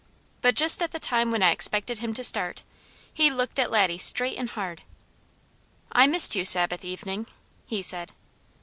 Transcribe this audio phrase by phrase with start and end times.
[0.41, 2.63] But just at the time when I expected him to start,
[3.13, 4.81] he looked at Laddie straight and hard.
[5.91, 7.27] "I missed you Sabbath evening,"
[7.67, 8.11] he said.